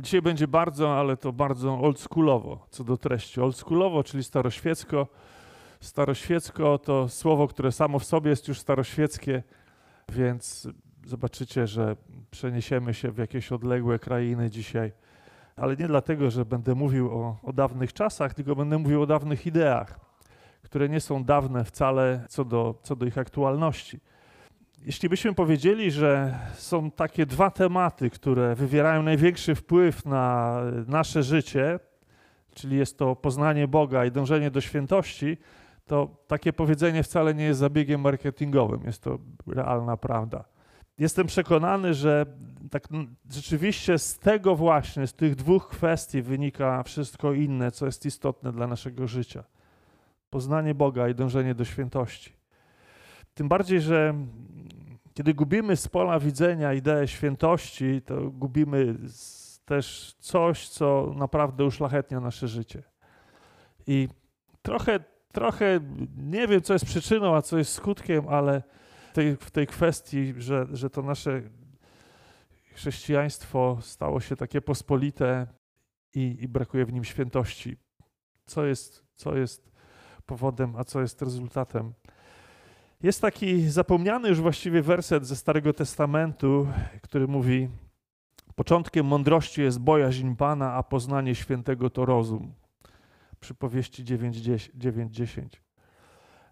[0.00, 3.40] Dzisiaj będzie bardzo, ale to bardzo oldschoolowo co do treści.
[3.40, 5.06] Oldschoolowo, czyli staroświecko.
[5.80, 9.42] Staroświecko to słowo, które samo w sobie jest już staroświeckie,
[10.08, 10.68] więc
[11.06, 11.96] zobaczycie, że
[12.30, 14.92] przeniesiemy się w jakieś odległe krainy dzisiaj.
[15.56, 19.46] Ale nie dlatego, że będę mówił o, o dawnych czasach, tylko będę mówił o dawnych
[19.46, 20.00] ideach,
[20.62, 24.00] które nie są dawne wcale co do, co do ich aktualności.
[24.86, 31.80] Jeśli byśmy powiedzieli, że są takie dwa tematy, które wywierają największy wpływ na nasze życie,
[32.54, 35.38] czyli jest to poznanie Boga i dążenie do świętości,
[35.86, 40.44] to takie powiedzenie wcale nie jest zabiegiem marketingowym, jest to realna prawda.
[40.98, 42.26] Jestem przekonany, że
[42.70, 42.88] tak
[43.30, 48.66] rzeczywiście z tego właśnie, z tych dwóch kwestii wynika wszystko inne, co jest istotne dla
[48.66, 49.44] naszego życia.
[50.30, 52.32] Poznanie Boga i dążenie do świętości.
[53.34, 54.14] Tym bardziej, że
[55.14, 58.94] kiedy gubimy z pola widzenia ideę świętości, to gubimy
[59.64, 62.82] też coś, co naprawdę uszlachetnia nasze życie.
[63.86, 64.08] I
[64.62, 65.00] trochę,
[65.32, 65.80] trochę
[66.16, 68.62] nie wiem, co jest przyczyną, a co jest skutkiem, ale
[69.12, 71.42] tej, w tej kwestii, że, że to nasze
[72.74, 75.46] chrześcijaństwo stało się takie pospolite
[76.14, 77.76] i, i brakuje w nim świętości.
[78.46, 79.72] Co jest, co jest
[80.26, 81.92] powodem, a co jest rezultatem?
[83.04, 86.68] Jest taki zapomniany już właściwie werset ze Starego Testamentu,
[87.02, 87.68] który mówi:
[88.54, 92.54] Początkiem mądrości jest bojaźń Pana, a poznanie świętego to rozum.
[93.40, 95.48] Przypowieści 9:10.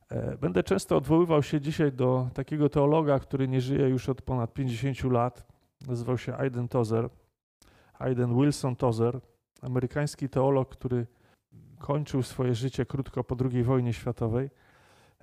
[0.09, 4.55] E, będę często odwoływał się dzisiaj do takiego teologa, który nie żyje już od ponad
[4.55, 5.47] 50 lat.
[5.87, 7.09] Nazywał się Aiden Tozer.
[7.99, 9.21] Aiden Wilson Tozer,
[9.63, 11.07] amerykański teolog, który
[11.79, 14.51] kończył swoje życie krótko po II wojnie światowej.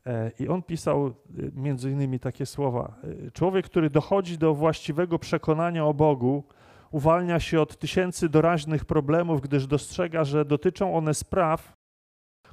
[0.09, 1.11] E, I on pisał e,
[1.53, 2.95] między innymi takie słowa:
[3.33, 6.43] Człowiek, który dochodzi do właściwego przekonania o Bogu,
[6.91, 11.73] uwalnia się od tysięcy doraźnych problemów, gdyż dostrzega, że dotyczą one spraw,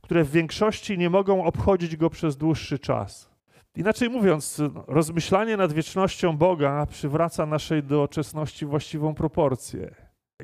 [0.03, 3.31] które w większości nie mogą obchodzić go przez dłuższy czas.
[3.77, 9.95] Inaczej mówiąc, rozmyślanie nad wiecznością Boga przywraca naszej doczesności właściwą proporcję.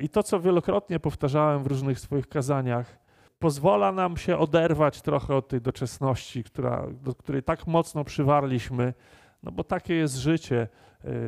[0.01, 3.02] I to, co wielokrotnie powtarzałem w różnych swoich kazaniach,
[3.43, 8.93] pozwala nam się oderwać trochę od tej doczesności, która, do której tak mocno przywarliśmy,
[9.43, 10.67] no bo takie jest życie e,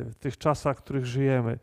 [0.04, 1.58] w tych czasach, w których żyjemy.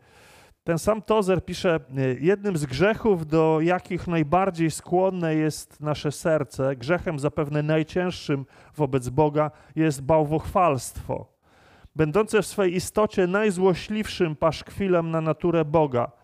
[0.64, 1.80] Ten sam Tozer pisze,
[2.20, 9.50] jednym z grzechów, do jakich najbardziej skłonne jest nasze serce, grzechem zapewne najcięższym wobec Boga,
[9.76, 11.26] jest bałwochwalstwo,
[11.96, 16.23] będące w swej istocie najzłośliwszym paszkwilem na naturę Boga.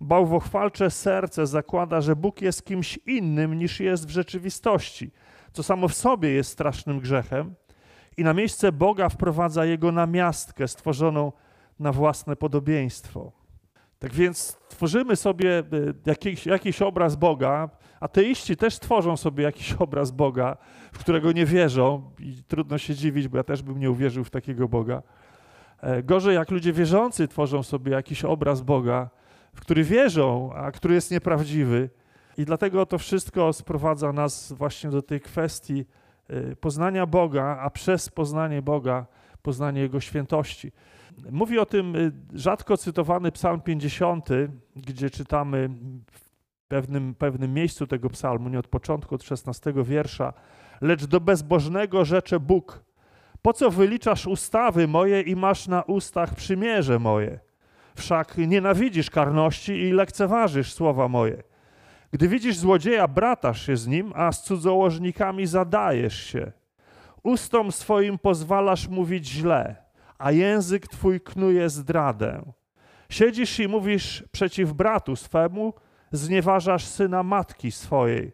[0.00, 5.10] Bałwochwalcze serce zakłada, że Bóg jest kimś innym niż jest w rzeczywistości,
[5.52, 7.54] co samo w sobie jest strasznym grzechem,
[8.16, 11.32] i na miejsce Boga wprowadza jego namiastkę stworzoną
[11.78, 13.32] na własne podobieństwo.
[13.98, 15.62] Tak więc tworzymy sobie e,
[16.06, 17.68] jakiś, jakiś obraz Boga.
[18.00, 20.56] Ateiści też tworzą sobie jakiś obraz Boga,
[20.92, 24.30] w którego nie wierzą i trudno się dziwić, bo ja też bym nie uwierzył w
[24.30, 25.02] takiego Boga.
[25.80, 29.10] E, gorzej, jak ludzie wierzący tworzą sobie jakiś obraz Boga,
[29.54, 31.90] w który wierzą, a który jest nieprawdziwy.
[32.38, 35.84] I dlatego to wszystko sprowadza nas właśnie do tej kwestii
[36.28, 39.06] e, poznania Boga, a przez poznanie Boga
[39.42, 40.72] poznanie Jego świętości.
[41.30, 44.28] Mówi o tym y, rzadko cytowany Psalm 50,
[44.76, 45.68] gdzie czytamy
[46.12, 46.30] w
[46.68, 50.32] pewnym, pewnym miejscu tego psalmu, nie od początku, od 16 wiersza,
[50.80, 52.84] lecz do bezbożnego rzecze Bóg.
[53.42, 57.40] Po co wyliczasz ustawy moje i masz na ustach przymierze moje?
[58.00, 61.42] Wszak nienawidzisz karności i lekceważysz słowa moje.
[62.12, 66.52] Gdy widzisz złodzieja, bratasz się z nim, a z cudzołożnikami zadajesz się.
[67.22, 69.90] Ustom swoim pozwalasz mówić źle
[70.20, 72.42] a język twój knuje zdradę.
[73.10, 75.74] Siedzisz i mówisz przeciw bratu swemu,
[76.12, 78.32] znieważasz syna matki swojej.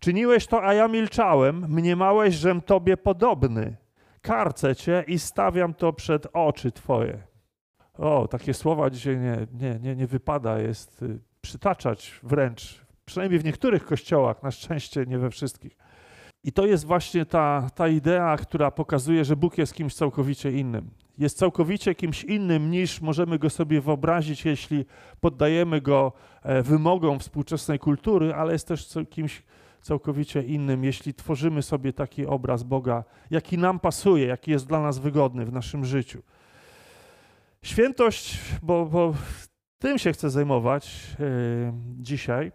[0.00, 3.76] Czyniłeś to, a ja milczałem, mniemałeś, żem tobie podobny.
[4.22, 7.18] Karcę cię i stawiam to przed oczy twoje.
[7.98, 13.44] O, takie słowa dzisiaj nie, nie, nie, nie wypada jest y, przytaczać wręcz, przynajmniej w
[13.44, 15.76] niektórych kościołach, na szczęście nie we wszystkich.
[16.44, 20.90] I to jest właśnie ta, ta idea, która pokazuje, że Bóg jest kimś całkowicie innym.
[21.18, 24.84] Jest całkowicie kimś innym niż możemy go sobie wyobrazić, jeśli
[25.20, 29.42] poddajemy go e, wymogom współczesnej kultury, ale jest też kimś
[29.82, 34.98] całkowicie innym, jeśli tworzymy sobie taki obraz Boga, jaki nam pasuje, jaki jest dla nas
[34.98, 36.22] wygodny w naszym życiu.
[37.64, 39.14] Świętość, bo, bo
[39.78, 42.52] tym się chcę zajmować yy, dzisiaj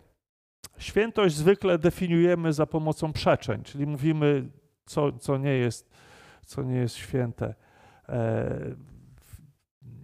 [0.77, 4.49] Świętość zwykle definiujemy za pomocą przeczeń, czyli mówimy,
[4.85, 5.89] co, co, nie, jest,
[6.45, 7.55] co nie jest święte,
[8.09, 8.75] e,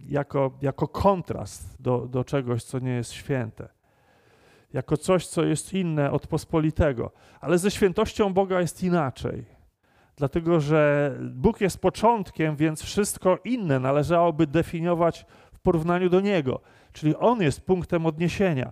[0.08, 3.70] jako, jako kontrast do, do czegoś, co nie jest święte.
[4.74, 7.12] jako coś, co jest inne od pospolitego.
[7.40, 9.46] Ale ze świętością Boga jest inaczej.
[10.22, 16.60] Dlatego, że Bóg jest początkiem, więc wszystko inne należałoby definiować w porównaniu do Niego.
[16.94, 18.72] Czyli On jest punktem odniesienia.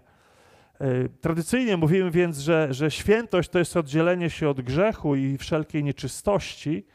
[0.80, 5.84] E, tradycyjnie mówimy więc, że, że świętość to jest oddzielenie się od grzechu i wszelkiej
[5.84, 6.86] nieczystości,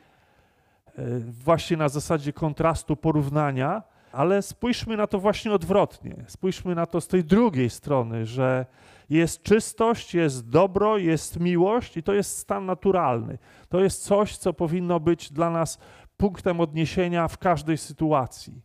[0.98, 6.16] e, właśnie na zasadzie kontrastu, porównania, ale spójrzmy na to właśnie odwrotnie.
[6.26, 8.66] Spójrzmy na to z tej drugiej strony, że
[9.10, 13.38] jest czystość, jest dobro, jest miłość i to jest stan naturalny.
[13.68, 15.78] To jest coś, co powinno być dla nas
[16.16, 18.62] punktem odniesienia w każdej sytuacji.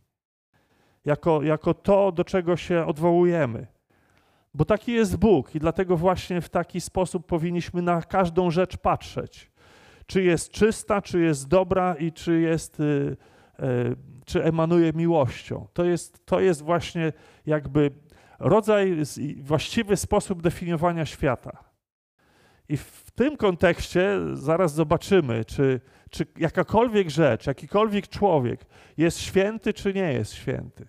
[1.04, 3.66] Jako, jako to, do czego się odwołujemy.
[4.54, 9.50] Bo taki jest Bóg i dlatego właśnie w taki sposób powinniśmy na każdą rzecz patrzeć.
[10.06, 13.16] Czy jest czysta, czy jest dobra i czy jest, y,
[13.62, 15.66] y, czy emanuje miłością.
[15.72, 17.12] To jest, to jest właśnie
[17.46, 17.90] jakby
[18.40, 18.96] rodzaj,
[19.36, 21.64] właściwy sposób definiowania świata.
[22.68, 28.66] I w tym kontekście zaraz zobaczymy, czy, czy jakakolwiek rzecz, jakikolwiek człowiek
[28.96, 30.88] jest święty, czy nie jest święty.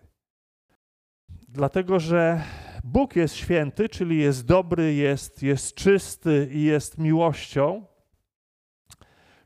[1.47, 2.41] Dlatego, że
[2.83, 7.85] Bóg jest święty, czyli jest dobry, jest, jest czysty i jest miłością.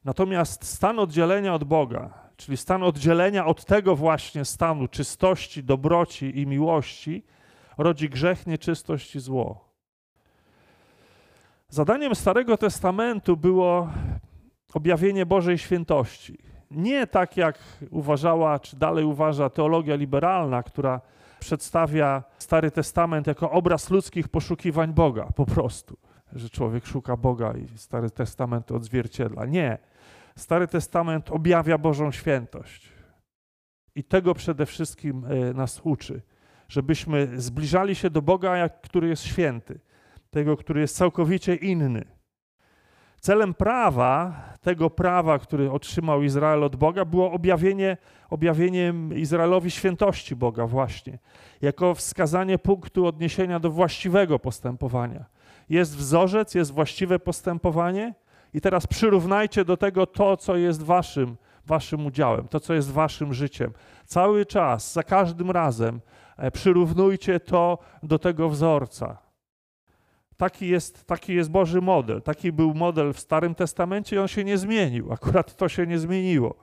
[0.04, 6.48] Natomiast stan oddzielenia od Boga, czyli stan oddzielenia od tego właśnie stanu czystości, dobroci i
[6.48, 7.26] miłości,
[7.78, 9.66] rodzi grzech, nieczystość i zło.
[11.70, 13.90] Zadaniem Starego Testamentu było
[14.74, 16.38] objawienie Bożej świętości.
[16.72, 17.60] Nie tak jak
[17.92, 21.02] uważała, czy dalej uważa teologia liberalna, która
[21.40, 25.98] przedstawia Stary Testament jako obraz ludzkich poszukiwań Boga, po prostu,
[26.34, 29.46] że człowiek szuka Boga i Stary Testament odzwierciedla.
[29.46, 29.78] Nie.
[30.36, 32.92] Stary Testament objawia Bożą świętość.
[33.96, 36.22] I tego przede wszystkim e, nas uczy
[36.68, 39.80] żebyśmy zbliżali się do Boga, który jest święty,
[40.30, 42.06] tego, który jest całkowicie inny.
[43.22, 47.98] Celem prawa, tego prawa, który otrzymał Izrael od Boga, było objawienie,
[48.30, 51.20] objawieniem Izraelowi świętości Boga właśnie,
[51.62, 55.26] jako wskazanie punktu odniesienia do właściwego postępowania.
[55.70, 58.14] Jest wzorzec, jest właściwe postępowanie
[58.54, 63.34] i teraz przyrównajcie do tego to, co jest waszym, waszym udziałem, to, co jest waszym
[63.34, 63.74] życiem.
[64.06, 66.02] Cały czas, za każdym razem
[66.54, 69.18] przyrównujcie to do tego wzorca.
[70.38, 72.22] Taki jest, taki jest Boży model.
[72.22, 75.14] Taki był model w Starym Testamencie i on się nie zmienił.
[75.14, 76.56] Akurat to się nie zmieniło.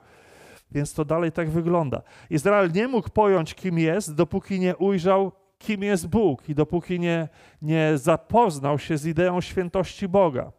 [0.71, 2.01] Więc to dalej tak wygląda.
[2.29, 7.29] Izrael nie mógł pojąć, kim jest, dopóki nie ujrzał, kim jest Bóg i dopóki nie,
[7.61, 10.51] nie zapoznał się z ideą świętości Boga.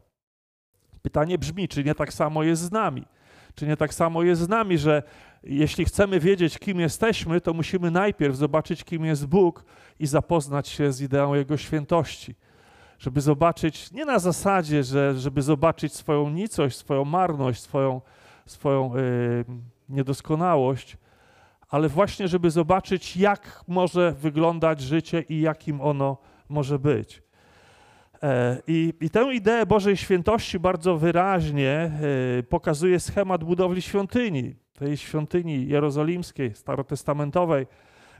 [1.02, 3.05] Pytanie brzmi, czy nie tak samo jest z nami?
[3.55, 5.02] Czy nie tak samo jest z nami, że
[5.46, 9.64] jeśli chcemy wiedzieć, kim jesteśmy, to musimy najpierw zobaczyć, kim jest Bóg
[9.99, 12.35] i zapoznać się z ideą Jego świętości.
[12.99, 18.00] Żeby zobaczyć, nie na zasadzie, że żeby zobaczyć swoją nicość, swoją marność, swoją,
[18.46, 19.44] swoją yy,
[19.88, 20.96] niedoskonałość,
[21.69, 26.17] ale właśnie, żeby zobaczyć, jak może wyglądać życie i jakim ono
[26.49, 27.23] może być.
[28.23, 31.70] E, I, I, tę ideę Bożej świętości bardzo wyraźnie
[32.38, 37.67] e, pokazuje schemat budowli świątyni, tej świątyni jerozolimskiej, starotestamentowej,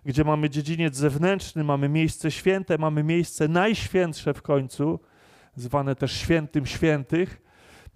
[0.05, 5.01] gdzie mamy dziedziniec zewnętrzny, mamy miejsce święte, mamy miejsce najświętsze w końcu,
[5.57, 7.43] zwane też świętym świętych,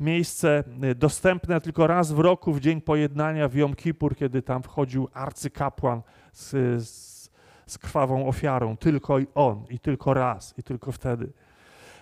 [0.01, 4.63] miejsce e, dostępne tylko raz w roku, w dzień pojednania w Jom Kippur, kiedy tam
[4.63, 6.51] wchodził arcykapłan z,
[6.89, 7.31] z,
[7.67, 11.33] z krwawą ofiarą, tylko i on, i tylko raz, i tylko wtedy.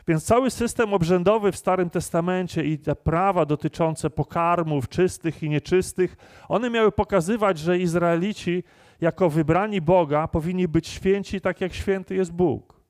[0.09, 6.17] Więc cały system obrzędowy w Starym Testamencie i te prawa dotyczące pokarmów czystych i nieczystych,
[6.49, 8.65] one miały pokazywać, że Izraelici
[9.01, 12.81] jako wybrani Boga powinni być święci tak jak święty jest Bóg.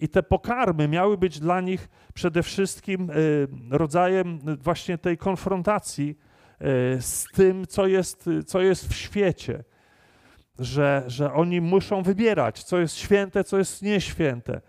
[0.00, 6.18] I te pokarmy miały być dla nich przede wszystkim y, rodzajem właśnie tej konfrontacji
[6.98, 9.64] y, z tym, co jest, co jest w świecie.
[10.58, 14.60] Że, że oni muszą wybierać, co jest święte, co jest nieświęte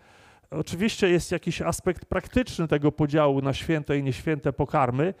[0.50, 5.14] Oczywiście jest jakiś aspekt praktyczny tego podziału na święte i nieświęte pokarmy,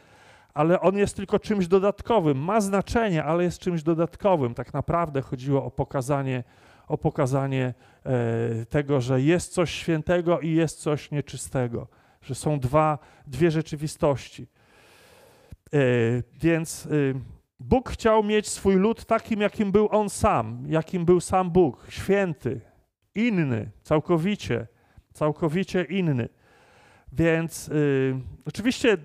[0.54, 2.38] ale on jest tylko czymś dodatkowym.
[2.38, 4.54] Ma znaczenie, ale jest czymś dodatkowym.
[4.54, 6.44] Tak naprawdę chodziło o pokazanie,
[6.88, 11.86] o pokazanie e, tego, że jest coś świętego i jest coś nieczystego,
[12.22, 14.46] że są dwa, dwie rzeczywistości.
[15.72, 15.78] E,
[16.40, 16.90] więc e,
[17.60, 22.60] Bóg chciał mieć swój lud takim, jakim był On sam, jakim był sam Bóg, święty,
[23.14, 24.66] inny, całkowicie
[25.12, 26.28] całkowicie inny.
[27.12, 28.14] Więc y,
[28.46, 28.96] oczywiście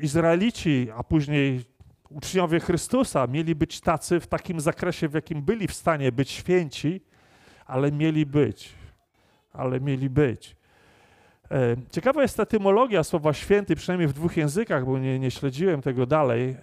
[0.00, 1.64] Izraelici, a później
[2.10, 7.00] uczniowie Chrystusa mieli być tacy w takim zakresie, w jakim byli w stanie być święci,
[7.66, 8.72] ale mieli być.
[9.52, 10.56] Ale mieli być.
[11.50, 16.06] E, ciekawa jest etymologia słowa święty, przynajmniej w dwóch językach, bo nie, nie śledziłem tego
[16.06, 16.56] dalej, e,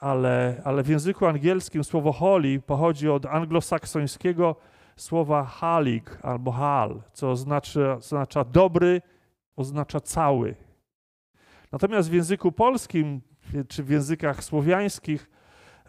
[0.00, 4.56] ale, ale w języku angielskim słowo holy pochodzi od anglosaksońskiego
[4.96, 9.02] słowa halik albo hal, co oznacza, oznacza dobry,
[9.56, 10.54] oznacza cały.
[11.72, 13.20] Natomiast w języku polskim
[13.68, 15.30] czy w językach słowiańskich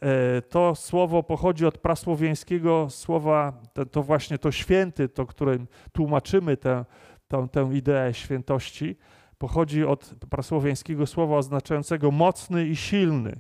[0.02, 3.62] e, to słowo pochodzi od prasłowiańskiego słowa,
[3.92, 6.86] to, właśnie to święty, to którym tłumaczymy tę,
[7.28, 8.98] tę, tę ideę świętości,
[9.38, 13.40] pochodzi od prasłowiańskiego słowa oznaczającego mocny i silny.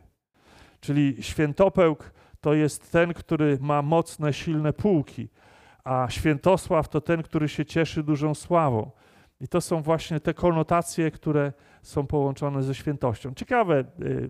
[0.80, 5.30] Czyli świętopełk to jest ten, który ma mocne, silne półki,
[5.88, 8.92] a świętosław to ten, który się cieszy dużą sławą.
[9.42, 13.34] I to są właśnie te konotacje, które są połączone ze świętością.
[13.34, 14.30] Ciekawe, y,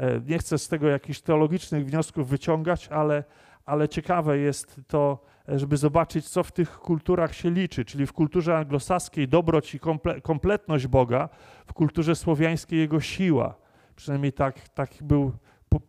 [0.00, 3.24] y, nie chcę z tego jakichś teologicznych wniosków wyciągać, ale,
[3.64, 8.56] ale ciekawe jest to, żeby zobaczyć, co w tych kulturach się liczy, czyli w kulturze
[8.56, 11.28] anglosaskiej dobroć i komple kompletność Boga,
[11.66, 13.54] w kulturze słowiańskiej jego siła.
[13.96, 15.32] Przynajmniej tak, tak był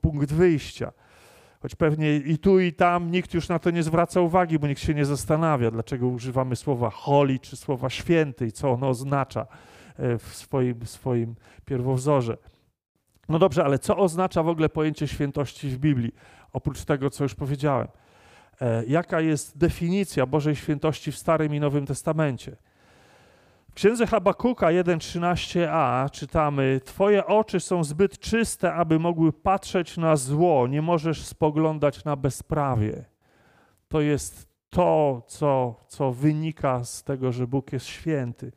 [0.02, 0.92] punkt wyjścia.
[1.67, 4.81] Choć pewnie i tu, i tam nikt już na to nie zwraca uwagi, bo nikt
[4.81, 9.47] się nie zastanawia, dlaczego używamy słowa holy czy słowa święty i co ono oznacza
[9.97, 12.38] e, w swoim, swoim pierwowzorze.
[13.29, 16.12] No dobrze, ale co oznacza w ogóle pojęcie świętości w Biblii?
[16.53, 17.88] Oprócz tego, co już powiedziałem.
[18.62, 22.55] E, jaka jest definicja Bożej świętości w Starym i Nowym Testamencie?
[23.77, 30.81] Księdze Habakuka 1:13a czytamy: Twoje oczy są zbyt czyste, aby mogły patrzeć na zło, nie
[30.81, 33.05] możesz spoglądać na bezprawie.
[33.88, 38.51] To jest to, co, co wynika z tego, że Bóg jest święty.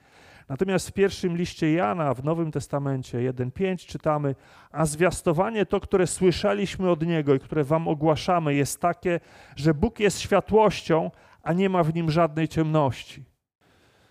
[0.48, 4.34] Natomiast w pierwszym liście Jana w Nowym Testamencie 1:5 czytamy:
[4.72, 9.20] A zwiastowanie to, które słyszeliśmy od Niego i które Wam ogłaszamy, jest takie,
[9.56, 11.10] że Bóg jest światłością,
[11.42, 13.29] a nie ma w nim żadnej ciemności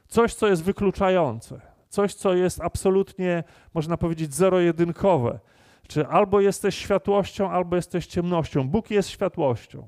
[0.10, 5.40] coś, co jest wykluczające, coś, co jest absolutnie, można powiedzieć, zero-jedynkowe.
[5.88, 8.70] Czy albo jesteś światłością, albo jesteś ciemnością.
[8.70, 9.88] Bóg jest światłością.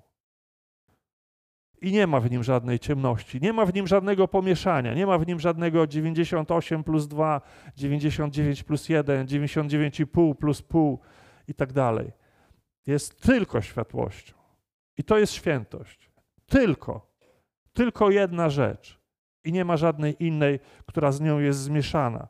[1.81, 5.17] I nie ma w nim żadnej ciemności, nie ma w nim żadnego pomieszania, nie ma
[5.17, 7.41] w nim żadnego 98 plus 2,
[7.77, 10.99] 99 plus 1, 99,5 plus pół
[11.47, 12.11] i tak dalej.
[12.87, 14.33] Jest tylko światłością.
[14.97, 16.11] I to jest świętość.
[16.45, 17.11] Tylko.
[17.73, 19.00] Tylko jedna rzecz
[19.45, 22.27] i nie ma żadnej innej, która z nią jest zmieszana.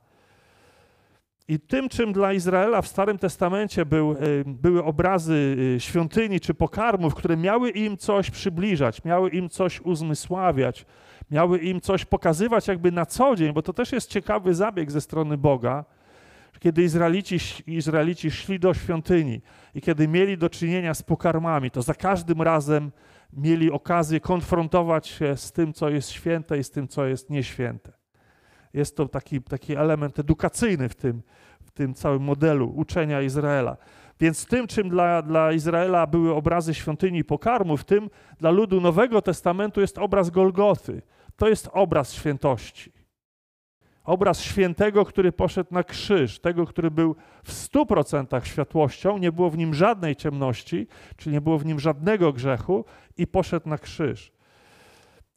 [1.48, 6.54] I tym, czym dla Izraela w Starym Testamencie był, y, były obrazy y, świątyni czy
[6.54, 10.86] pokarmów, które miały im coś przybliżać, miały im coś uzmysławiać,
[11.32, 15.02] miały im coś pokazywać jakby na co dzień, bo to też jest ciekawy zabieg ze
[15.02, 15.86] strony Boga,
[16.60, 17.38] kiedy Izraelici,
[17.68, 19.42] Izraelici szli do świątyni
[19.76, 22.92] i kiedy mieli do czynienia z pokarmami, to za każdym razem
[23.34, 27.92] mieli okazję konfrontować się z tym, co jest święte i z tym, co jest nieświęte.
[28.74, 31.22] Jest to taki, taki element edukacyjny w tym,
[31.62, 33.78] w tym całym modelu uczenia Izraela.
[34.20, 39.22] Więc tym, czym dla, dla Izraela były obrazy świątyni i pokarmów, tym dla ludu Nowego
[39.22, 41.02] Testamentu jest obraz Golgoty.
[41.36, 43.01] To jest obraz świętości.
[44.04, 49.50] Obraz świętego, który poszedł na krzyż, tego, który był w stu procentach światłością, nie było
[49.50, 52.86] w nim żadnej ciemności, czyli nie było w nim żadnego grzechu
[53.18, 54.32] i poszedł na krzyż.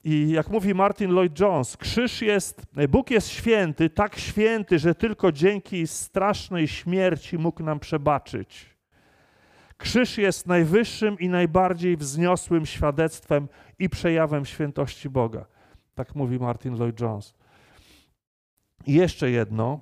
[0.05, 5.33] I jak mówi Martin Lloyd Jones, krzyż jest, Bóg jest święty, tak święty, że tylko
[5.33, 8.75] dzięki strasznej śmierci mógł nam przebaczyć.
[9.77, 15.47] Krzyż jest najwyższym i najbardziej wzniosłym świadectwem i przejawem świętości Boga.
[15.95, 17.35] Tak mówi Martin Lloyd Jones.
[18.87, 19.81] Jeszcze jedno,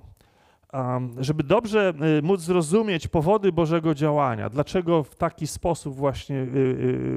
[1.19, 6.47] żeby dobrze y, móc zrozumieć powody Bożego działania, dlaczego w taki sposób właśnie y,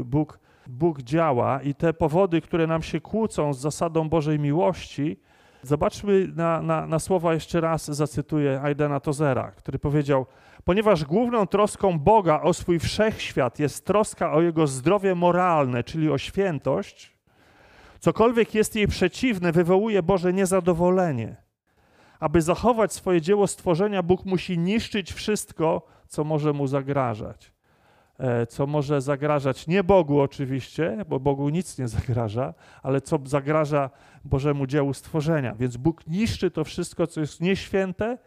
[0.00, 5.20] y, Bóg, Bóg działa i te powody, które nam się kłócą z zasadą Bożej miłości,
[5.62, 10.26] zobaczmy na, na, na słowa jeszcze raz, zacytuję Aidena Tozera, który powiedział,
[10.64, 16.18] ponieważ główną troską Boga o swój wszechświat jest troska o jego zdrowie moralne, czyli o
[16.18, 17.16] świętość,
[18.00, 21.45] cokolwiek jest jej przeciwne, wywołuje Boże niezadowolenie.
[22.20, 27.52] Aby zachować swoje dzieło stworzenia, Bóg musi niszczyć wszystko, co może mu zagrażać.
[28.18, 33.90] E, co może zagrażać nie Bogu oczywiście, bo Bogu nic nie zagraża, ale co zagraża
[34.24, 35.54] Bożemu dziełu stworzenia.
[35.54, 38.18] Więc Bóg niszczy to wszystko, co jest nieświęte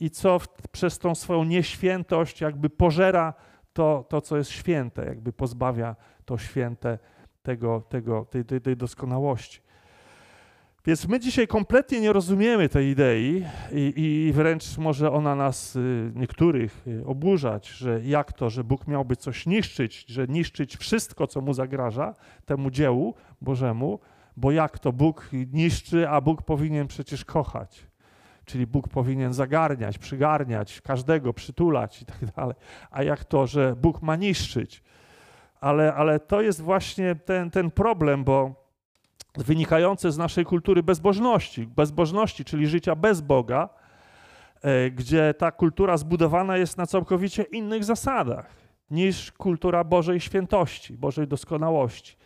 [0.00, 3.34] i co w, przez tą swoją nieświętość jakby pożera
[3.72, 6.98] to, to, co jest święte, jakby pozbawia to święte
[7.42, 9.60] tego, tego, tej, tej, tej doskonałości.
[10.86, 16.12] Więc my dzisiaj kompletnie nie rozumiemy tej idei i, i, wręcz może ona nas, y,
[16.14, 21.40] niektórych, y, oburzać, że jak to, że Bóg miałby coś niszczyć, że niszczyć wszystko, co
[21.40, 22.14] mu zagraża,
[22.44, 23.98] temu dziełu Bożemu,
[24.36, 27.86] Bo jak to Bóg niszczy, a Bóg powinien przecież kochać.
[28.44, 32.54] Czyli Bóg powinien zagarniać, przygarniać, każdego przytulać i tak dalej.
[32.90, 34.82] A jak to, że Bóg ma niszczyć?
[35.60, 38.63] Ale, ale to jest właśnie ten, ten problem, bo
[39.36, 43.68] wynikający z naszej kultury bezbożności, bezbożności, czyli życia bez Boga,
[44.62, 48.46] e, gdzie ta kultura zbudowana jest na całkowicie innych zasadach
[48.90, 52.16] niż kultura Bożej świętości, Bożej doskonałości.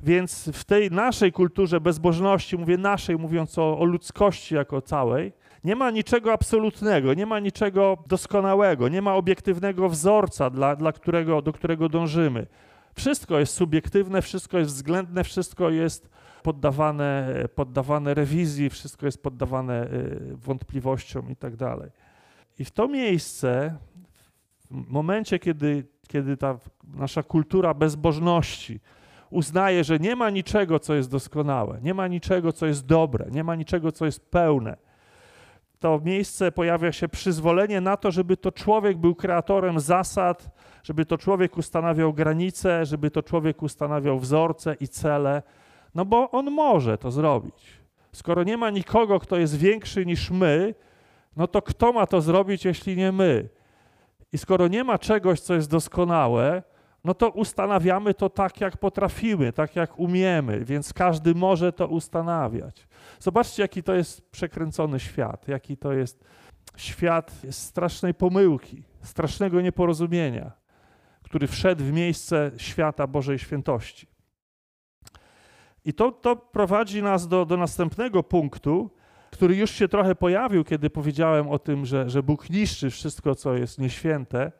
[0.00, 5.32] Więc w tej naszej kulturze bezbożności, mówię naszej, mówiąc o, o ludzkości jako całej,
[5.64, 11.42] nie ma niczego absolutnego, nie ma niczego doskonałego, nie ma obiektywnego wzorca, dla, dla którego,
[11.42, 12.46] do którego dążymy.
[12.94, 16.10] Wszystko jest subiektywne, wszystko jest względne, wszystko jest
[16.42, 21.90] poddawane, poddawane rewizji, wszystko jest poddawane y, wątpliwościom i tak dalej.
[22.58, 23.76] I w to miejsce,
[24.70, 26.58] w momencie, kiedy, kiedy ta
[26.94, 28.80] nasza kultura bezbożności
[29.30, 33.44] uznaje, że nie ma niczego, co jest doskonałe, nie ma niczego, co jest dobre, nie
[33.44, 34.76] ma niczego, co jest pełne,
[35.82, 40.50] to miejsce pojawia się przyzwolenie na to, żeby to człowiek był kreatorem zasad,
[40.82, 45.42] żeby to człowiek ustanawiał granice, żeby to człowiek ustanawiał wzorce i cele,
[45.94, 47.82] no bo on może to zrobić.
[48.12, 50.74] Skoro nie ma nikogo, kto jest większy niż my,
[51.36, 53.48] no to kto ma to zrobić, jeśli nie my?
[54.32, 56.62] I skoro nie ma czegoś, co jest doskonałe,
[57.04, 62.88] no to ustanawiamy to tak, jak potrafimy, tak, jak umiemy, więc każdy może to ustanawiać.
[63.20, 66.24] Zobaczcie, jaki to jest przekręcony świat, jaki to jest
[66.76, 70.52] świat strasznej pomyłki, strasznego nieporozumienia,
[71.22, 74.11] który wszedł w miejsce świata Bożej świętości.
[75.84, 78.90] I to, to prowadzi nas do, do następnego punktu,
[79.30, 83.54] który już się trochę pojawił, kiedy powiedziałem o tym, że, że Bóg niszczy wszystko, co
[83.54, 84.52] jest nieświęte.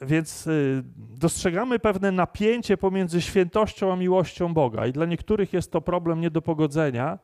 [0.00, 4.86] Więc y, dostrzegamy pewne napięcie pomiędzy świętością a miłością Boga.
[4.86, 7.18] I dla niektórych jest to problem nie do pogodzenia,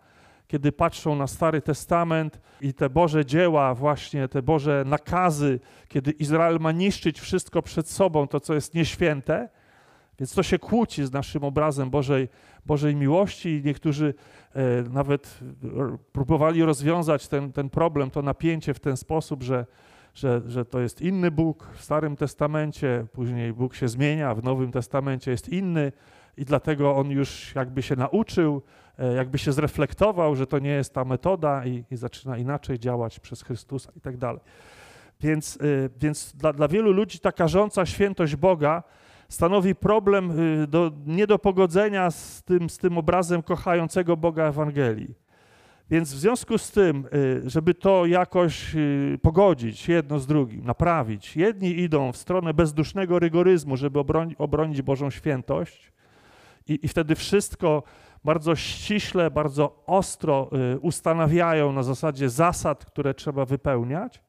[0.47, 6.59] kiedy patrzą na Stary Testament i te Boże dzieła, właśnie te Boże nakazy, kiedy Izrael
[6.61, 9.49] ma niszczyć wszystko przed sobą, to co jest nieświęte.
[10.21, 12.29] Więc to się kłóci z naszym obrazem Bożej,
[12.67, 14.15] Bożej miłości niektórzy
[14.55, 15.41] e, nawet
[16.13, 19.67] próbowali rozwiązać ten, ten problem, to napięcie w ten sposób, że
[20.15, 24.73] że, że to jest inny Bóg w Starym Testamencie, później Bóg się zmienia, w Nowym
[24.73, 25.93] Testamencie jest inny
[26.37, 28.63] i dlatego on już jakby się nauczył,
[28.99, 33.21] e, jakby się zreflektował, że to nie jest ta metoda i, i zaczyna inaczej działać
[33.21, 34.41] przez Chrystusa i tak dalej.
[35.21, 38.83] Więc, e, więc dla, dla wielu ludzi ta karząca świętość Boga
[39.31, 45.15] stanowi problem e, do, nie do pogodzenia z tym, z tym obrazem kochającego Boga Ewangelii.
[45.91, 51.37] Więc w związku z tym, y, żeby to jakoś y, pogodzić jedno z drugim, naprawić,
[51.37, 55.93] jedni idą w stronę bezdusznego rygoryzmu, żeby obroni, obronić Bożą świętość,
[56.69, 57.83] i, i wtedy wszystko
[58.25, 64.23] bardzo ściśle, bardzo ostro y, ustanawiają na zasadzie zasad, które trzeba wypełniać.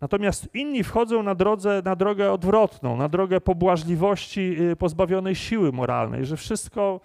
[0.00, 6.36] Natomiast inni wchodzą na, drodze, na drogę odwrotną, na drogę pobłażliwości pozbawionej siły moralnej, że
[6.36, 7.00] wszystko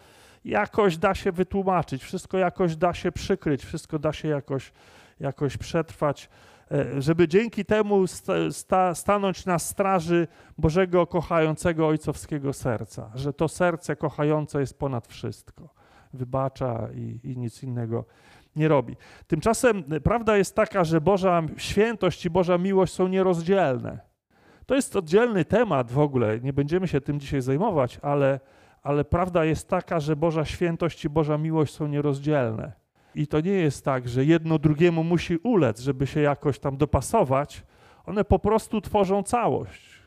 [0.46, 4.72] jakoś da się wytłumaczyć, wszystko jakoś da się przykryć, wszystko da się jakoś,
[5.20, 6.30] jakoś przetrwać,
[6.72, 8.08] e, żeby dzięki temu
[8.52, 10.28] sta, stanąć na straży
[10.58, 15.70] Bożego kochającego ojcowskiego serca, że to serce kochające jest ponad wszystko,
[16.14, 18.06] wybacza i, i nic innego
[18.56, 18.96] nie robi.
[19.28, 24.00] Tymczasem prawda jest taka, że Boża świętość i Boża miłość są nierozdzielne.
[24.66, 28.40] To jest oddzielny temat w ogóle, nie będziemy się tym dzisiaj zajmować, ale
[28.84, 32.72] ale prawda jest taka, że Boża świętość i Boża miłość są nierozdzielne.
[33.16, 37.64] I to nie jest tak, że jedno drugiemu musi ulec, żeby się jakoś tam dopasować.
[38.06, 40.02] One po prostu tworzą całość.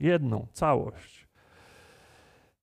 [0.00, 1.28] Jedną całość.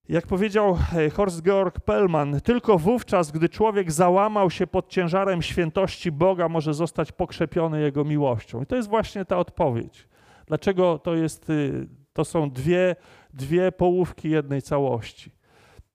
[0.10, 6.12] Jak powiedział e, Horst Georg Pellman, tylko wówczas, gdy człowiek załamał się pod ciężarem świętości
[6.12, 8.63] Boga, może zostać pokrzepiony Jego miłością.
[8.63, 10.08] I to jest właśnie ta odpowiedź.
[10.46, 12.96] Dlaczego to jest, y, to są dwie
[13.34, 15.32] dwie połówki jednej całości.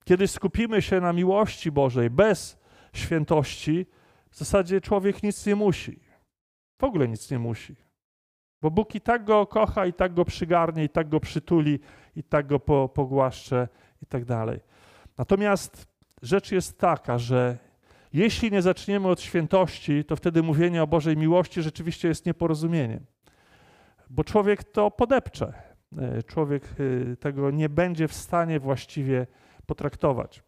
[0.04, 2.58] Kiedy skupimy się na miłości Bożej bez
[2.92, 3.86] świętości,
[4.30, 6.00] w zasadzie człowiek nic nie musi.
[6.80, 7.76] W ogóle nic nie musi.
[8.62, 11.80] Bo Bóg i tak go kocha, i tak go przygarnie, i tak go przytuli,
[12.16, 13.68] i tak go po, pogłaszcze,
[14.02, 14.60] i tak dalej.
[15.18, 15.86] Natomiast
[16.22, 17.58] rzecz jest taka, że
[18.12, 23.06] jeśli nie zaczniemy od świętości, to wtedy mówienie o Bożej miłości rzeczywiście jest nieporozumieniem.
[24.10, 25.52] Bo człowiek to podepcze.
[25.98, 26.64] E, człowiek
[27.12, 29.26] e, tego nie będzie w stanie właściwie
[29.66, 30.42] potraktować.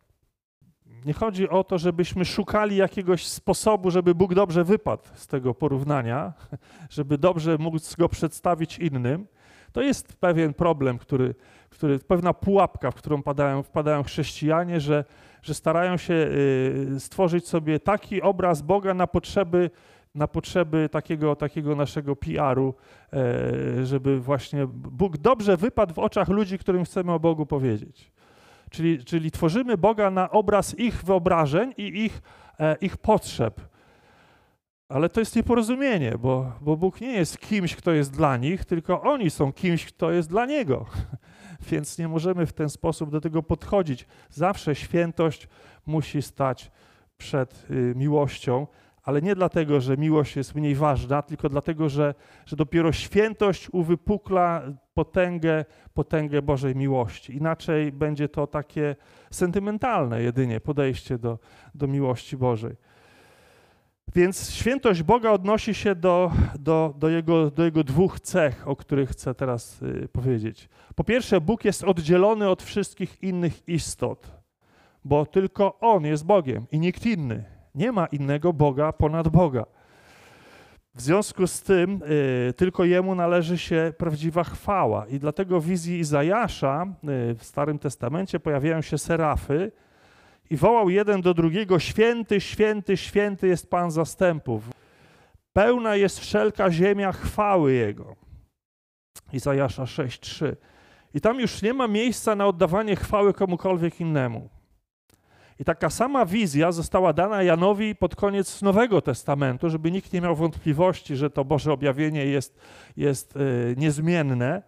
[1.05, 6.33] Nie chodzi o to, żebyśmy szukali jakiegoś sposobu, żeby Bóg dobrze wypadł z tego porównania,
[6.91, 9.27] żeby dobrze móc go przedstawić innym,
[9.73, 11.35] To jest pewien problem, który,
[11.75, 15.05] który pewna pułapka, w którą padają, wpadają chrześcijanie, że,
[15.43, 19.71] że starają się y, stworzyć sobie taki obraz Boga na potrzeby,
[20.15, 22.75] na potrzeby takiego, takiego naszego PR-u,
[23.13, 28.13] e, żeby właśnie Bóg dobrze wypadł w oczach ludzi, którym chcemy o Bogu powiedzieć.
[28.71, 32.23] Czyli, czyli tworzymy Boga na obraz ich wyobrażeń i ich,
[32.61, 33.61] e, ich potrzeb.
[34.89, 39.03] Ale to jest nieporozumienie, bo, bo Bóg nie jest kimś, kto jest dla nich, tylko
[39.03, 40.87] oni są kimś, kto jest dla Niego.
[41.71, 44.07] Więc nie możemy w ten sposób do tego podchodzić.
[44.31, 45.49] Zawsze świętość
[45.87, 46.71] musi stać
[47.17, 48.67] przed y, miłością,
[49.03, 52.15] ale nie dlatego, że miłość jest mniej ważna, tylko dlatego, że,
[52.47, 54.63] że dopiero świętość uwypukla
[54.95, 55.65] potęgę,
[55.95, 57.37] potęgę Bożej miłości.
[57.37, 58.97] Inaczej będzie to takie
[59.31, 61.39] sentymentalne jedynie podejście do,
[61.75, 62.77] do miłości Bożej.
[64.15, 69.11] Więc świętość Boga odnosi się do, do, do, jego, do jego dwóch cech, o których
[69.11, 70.69] chcę teraz y, powiedzieć.
[70.95, 74.31] Po pierwsze, Bóg jest oddzielony od wszystkich innych istot,
[75.05, 77.45] bo tylko On jest Bogiem i nikt inny.
[77.75, 79.67] Nie ma innego Boga ponad Boga.
[80.95, 82.01] W związku z tym
[82.49, 85.07] y, tylko Jemu należy się prawdziwa chwała.
[85.07, 86.87] I dlatego w wizji Izajasza
[87.31, 89.73] y, w Starym Testamencie pojawiają się serafy
[90.51, 94.71] i wołał jeden do drugiego: Święty, święty, święty jest Pan zastępów.
[95.53, 98.17] Pełna jest wszelka ziemia chwały Jego.
[99.33, 100.57] Izajasza 6:3.
[101.15, 104.49] I tam już nie ma miejsca na oddawanie chwały komukolwiek innemu.
[105.61, 110.37] I taka sama wizja została dana Janowi pod koniec Nowego Testamentu, żeby nikt nie miał
[110.37, 112.59] wątpliwości, że to Boże objawienie jest,
[112.97, 114.63] jest yy, niezmienne.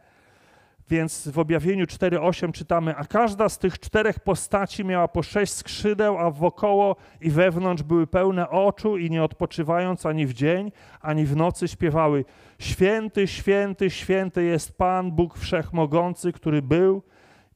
[0.90, 6.18] Więc w objawieniu 4:8 czytamy: A każda z tych czterech postaci miała po sześć skrzydeł,
[6.18, 11.36] a wokoło i wewnątrz były pełne oczu i nie odpoczywając ani w dzień, ani w
[11.36, 12.24] nocy śpiewały:
[12.58, 17.02] Święty, święty, święty jest Pan, Bóg Wszechmogący, który był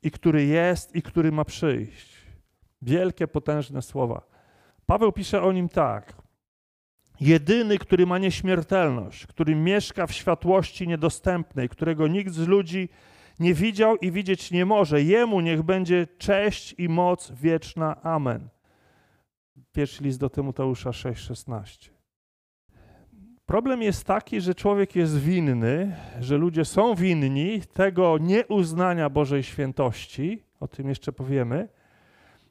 [0.02, 2.20] i który jest i który ma przyjść.
[2.82, 4.22] Wielkie, potężne słowa.
[4.86, 6.12] Paweł pisze o nim tak.
[7.20, 13.09] Jedyny, który ma nieśmiertelność, który mieszka w światłości niedostępnej, którego nikt z ludzi nie
[13.40, 15.02] widział i widzieć nie może.
[15.02, 18.02] Jemu niech będzie cześć i moc wieczna.
[18.02, 18.48] Amen.
[19.72, 21.90] Pierwszy list do Tymoteusza 6,16.
[23.46, 30.42] Problem jest taki, że człowiek jest winny, że ludzie są winni tego nieuznania Bożej świętości,
[30.60, 31.68] o tym jeszcze powiemy,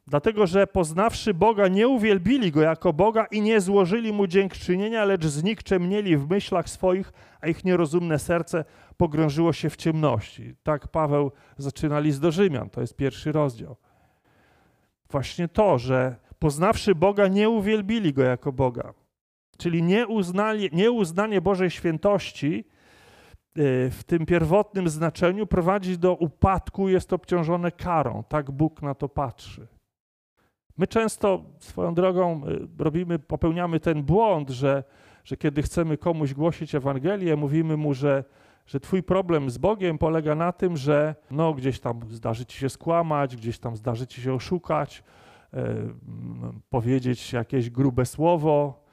[0.09, 5.25] Dlatego, że poznawszy Boga, nie uwielbili Go jako Boga i nie złożyli Mu dziękczynienia, lecz
[5.25, 8.65] znikczemnieli w myślach swoich, a ich nierozumne serce
[8.97, 10.55] pogrążyło się w ciemności.
[10.63, 13.75] Tak Paweł zaczyna list do Rzymian, to jest pierwszy rozdział.
[15.09, 18.93] Właśnie to, że poznawszy Boga, nie uwielbili Go jako Boga.
[19.57, 22.65] Czyli nieuznanie, nieuznanie Bożej świętości
[23.57, 28.23] y, w tym pierwotnym znaczeniu prowadzi do upadku, jest obciążone karą.
[28.29, 29.78] Tak Bóg na to patrzy.
[30.79, 34.83] My często swoją drogą y, robimy, popełniamy ten błąd, że,
[35.23, 38.23] że kiedy chcemy komuś głosić Ewangelię, mówimy mu, że,
[38.65, 42.69] że twój problem z Bogiem polega na tym, że no, gdzieś tam zdarzy ci się
[42.69, 45.03] skłamać, gdzieś tam zdarzy ci się oszukać,
[45.53, 45.75] e,
[46.69, 48.83] powiedzieć jakieś grube słowo,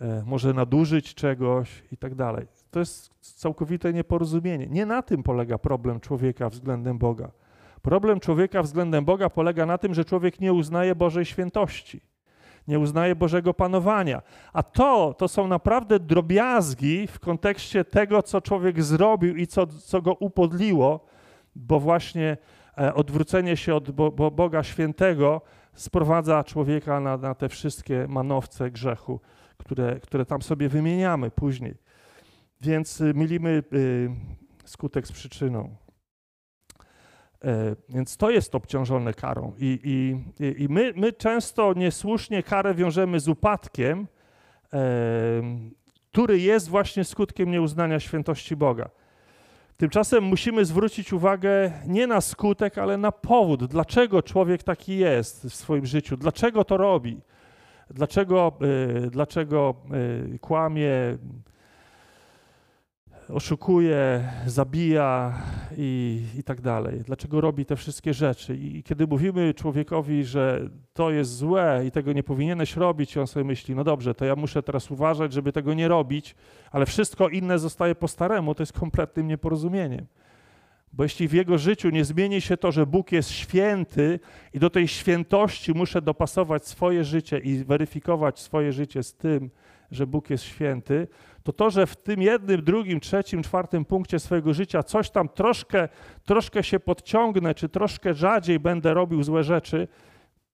[0.00, 2.46] e, może nadużyć czegoś i tak dalej.
[2.70, 4.66] To jest całkowite nieporozumienie.
[4.66, 7.30] Nie na tym polega problem człowieka względem Boga.
[7.82, 12.00] Problem człowieka względem Boga polega na tym, że człowiek nie uznaje Bożej świętości,
[12.68, 14.22] nie uznaje Bożego panowania.
[14.52, 20.02] A to, to są naprawdę drobiazgi w kontekście tego, co człowiek zrobił i co, co
[20.02, 21.06] go upodliło,
[21.56, 22.36] bo właśnie
[22.78, 25.40] e, odwrócenie się od Bo Boga świętego
[25.74, 29.20] sprowadza człowieka na, na te wszystkie manowce grzechu,
[29.58, 31.74] które, które tam sobie wymieniamy później.
[32.60, 34.10] Więc y, mylimy y,
[34.64, 35.81] skutek z przyczyną.
[37.44, 39.52] E, więc to jest obciążone karą.
[39.58, 44.06] I, i, i my, my często niesłusznie karę wiążemy z upadkiem,
[44.72, 44.78] e,
[46.12, 48.90] który jest właśnie skutkiem nieuznania świętości Boga.
[49.76, 55.54] Tymczasem musimy zwrócić uwagę nie na skutek, ale na powód, dlaczego człowiek taki jest w
[55.54, 57.20] swoim życiu, dlaczego to robi,
[57.90, 58.52] dlaczego,
[59.06, 59.74] e, dlaczego
[60.40, 60.90] kłamie,
[63.28, 65.38] oszukuje, zabija
[65.76, 67.00] i, i tak dalej.
[67.06, 68.56] Dlaczego robi te wszystkie rzeczy?
[68.56, 73.44] I kiedy mówimy człowiekowi, że to jest złe i tego nie powinieneś robić, on sobie
[73.44, 76.34] myśli, no dobrze, to ja muszę teraz uważać, żeby tego nie robić,
[76.70, 80.06] ale wszystko inne zostaje po staremu, to jest kompletnym nieporozumieniem.
[80.92, 84.20] Bo jeśli w jego życiu nie zmieni się to, że Bóg jest święty
[84.54, 89.50] i do tej świętości muszę dopasować swoje życie i weryfikować swoje życie z tym,
[89.90, 91.08] że Bóg jest święty,
[91.42, 95.88] to to, że w tym jednym, drugim, trzecim, czwartym punkcie swojego życia coś tam troszkę,
[96.24, 99.88] troszkę się podciągnę, czy troszkę rzadziej będę robił złe rzeczy,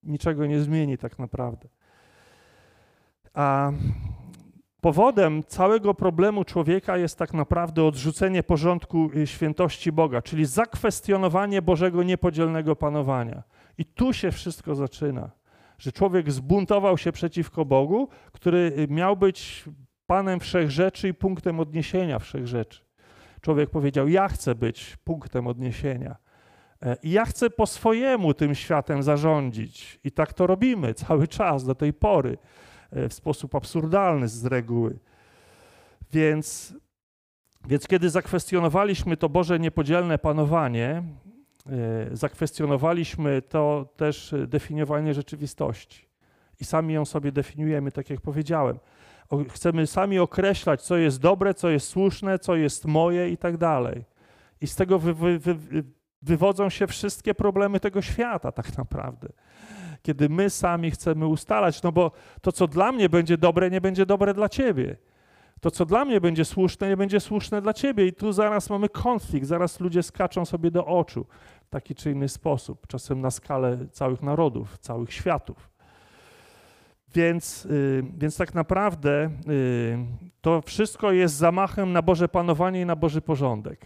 [0.03, 1.69] niczego nie zmieni tak naprawdę.
[3.33, 3.71] A
[4.81, 12.03] powodem całego problemu człowieka jest tak naprawdę odrzucenie porządku y, świętości Boga, czyli zakwestionowanie Bożego
[12.03, 13.43] niepodzielnego panowania.
[13.77, 15.31] I tu się wszystko zaczyna,
[15.77, 19.65] że człowiek zbuntował się przeciwko Bogu, który y, miał być
[20.09, 22.81] Panem wszech rzeczy i punktem odniesienia wszech rzeczy.
[23.41, 26.15] Człowiek powiedział: Ja chcę być punktem odniesienia.
[26.81, 29.99] E, I ja chcę po swojemu tym światem zarządzić.
[30.03, 32.37] I tak to robimy cały czas do tej pory,
[32.91, 34.99] e, w sposób absurdalny z reguły.
[36.13, 36.73] Więc,
[37.67, 41.03] więc kiedy zakwestionowaliśmy to Boże niepodzielne panowanie,
[41.65, 46.09] e, zakwestionowaliśmy to też definiowanie rzeczywistości.
[46.59, 48.79] I sami ją sobie definiujemy, tak jak powiedziałem.
[49.49, 54.03] Chcemy sami określać, co jest dobre, co jest słuszne, co jest moje i tak dalej.
[54.61, 55.55] I z tego wy, wy, wy,
[56.21, 59.29] wywodzą się wszystkie problemy tego świata, tak naprawdę.
[60.01, 62.11] Kiedy my sami chcemy ustalać, no bo
[62.41, 64.97] to, co dla mnie będzie dobre, nie będzie dobre dla ciebie.
[65.61, 68.07] To, co dla mnie będzie słuszne, nie będzie słuszne dla ciebie.
[68.07, 71.25] I tu zaraz mamy konflikt, zaraz ludzie skaczą sobie do oczu
[71.65, 75.69] w taki czy inny sposób, czasem na skalę całych narodów, całych światów.
[77.13, 79.97] Więc, y, więc tak naprawdę y,
[80.41, 83.85] to wszystko jest zamachem na Boże panowanie i na Boży porządek.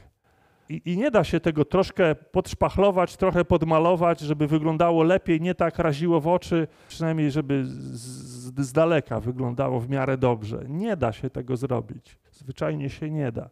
[0.69, 5.79] I, I, nie da się tego troszkę podszpachlować, trochę podmalować, żeby wyglądało lepiej, nie tak
[5.79, 10.63] raziło w oczy, przynajmniej żeby z, z daleka wyglądało w miarę dobrze.
[10.67, 12.19] Nie da się tego zrobić.
[12.31, 13.49] Zwyczajnie się nie da.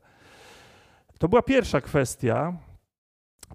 [1.17, 2.53] To była pierwsza kwestia,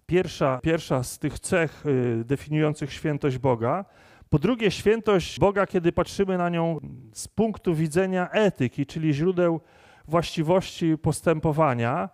[0.06, 3.84] pierwsza, pierwsza z tych cech y, definiujących świętość Boga.
[4.30, 6.80] Po drugie, świętość Boga, kiedy patrzymy na nią
[7.12, 9.60] z punktu widzenia etyki, czyli źródeł
[10.08, 12.08] właściwości postępowania,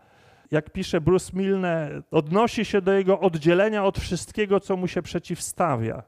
[0.50, 6.02] jak pisze Bruce Milne, odnosi się do jego oddzielenia od wszystkiego, co mu się przeciwstawia.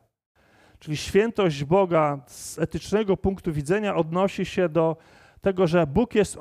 [0.79, 4.97] Czyli świętość Boga z etycznego punktu widzenia odnosi się do
[5.41, 6.39] tego, że Bóg jest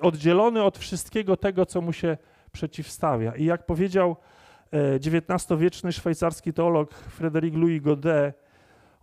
[0.00, 2.16] oddzielony od wszystkiego tego, co mu się
[2.52, 3.34] przeciwstawia.
[3.36, 4.16] I jak powiedział
[4.72, 8.45] XIX-wieczny e, szwajcarski teolog Frédéric Louis Godet,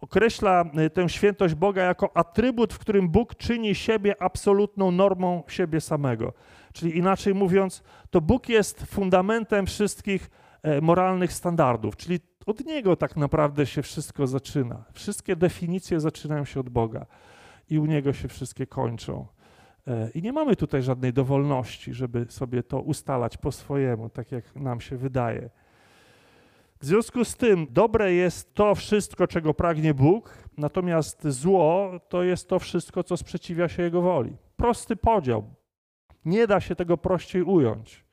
[0.04, 5.82] określa y, tę świętość Boga jako atrybut, w którym Bóg czyni siebie absolutną normą siebie
[5.82, 6.34] samego.
[6.74, 10.30] Czyli inaczej mówiąc, to Bóg jest fundamentem wszystkich
[10.64, 14.84] e, moralnych standardów, czyli od Niego tak naprawdę się wszystko zaczyna.
[14.94, 17.06] Wszystkie definicje zaczynają się od Boga
[17.70, 19.28] i u Niego się wszystkie kończą.
[19.88, 24.56] E, I nie mamy tutaj żadnej dowolności, żeby sobie to ustalać po swojemu, tak jak
[24.56, 25.50] nam się wydaje.
[26.84, 32.50] W związku z tym dobre jest to wszystko, czego pragnie Bóg, natomiast zło to jest
[32.50, 34.38] to wszystko, co sprzeciwia się Jego woli.
[34.58, 35.44] Prosty podział.
[36.26, 38.06] Nie da się tego prościej ująć.